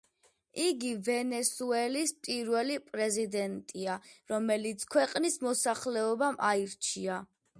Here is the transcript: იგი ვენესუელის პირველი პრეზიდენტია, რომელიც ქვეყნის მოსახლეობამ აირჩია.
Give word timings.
იგი 0.61 0.87
ვენესუელის 1.07 2.13
პირველი 2.27 2.79
პრეზიდენტია, 2.87 3.99
რომელიც 4.33 4.87
ქვეყნის 4.97 5.39
მოსახლეობამ 5.49 6.41
აირჩია. 6.51 7.23